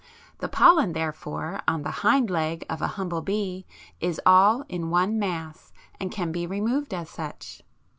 [0.39, 3.67] The pollen therefore on the hind leg of a humble bee
[3.99, 7.61] is all in one mass and can be removed as such.